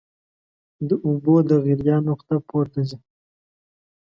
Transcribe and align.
د 0.87 0.89
اوبو 1.07 1.35
د 1.49 1.51
غلیان 1.65 2.01
نقطه 2.09 2.35
پورته 2.47 2.81
ځي. 2.89 2.97